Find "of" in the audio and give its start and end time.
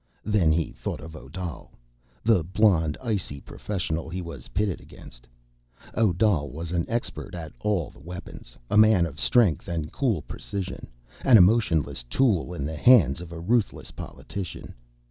0.99-1.15, 9.05-9.19, 13.21-13.31